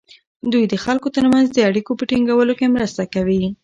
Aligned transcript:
دوی 0.51 0.63
د 0.69 0.75
خلکو 0.83 1.07
ترمنځ 1.15 1.45
د 1.51 1.57
اړیکو 1.69 1.91
په 1.99 2.03
ټینګولو 2.11 2.53
کې 2.59 2.73
مرسته 2.75 3.03
کوي. 3.13 3.43